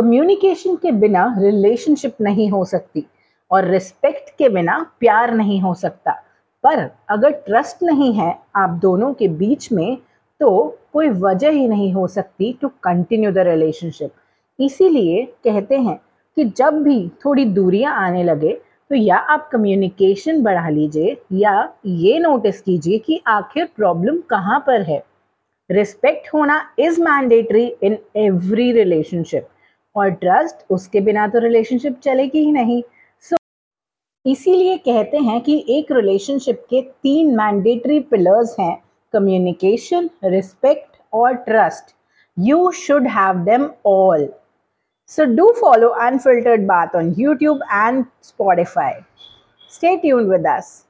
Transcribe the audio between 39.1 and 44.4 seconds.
communication respect और trust you should have them all